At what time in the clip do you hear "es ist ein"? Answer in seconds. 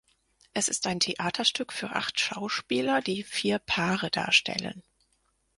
0.55-0.99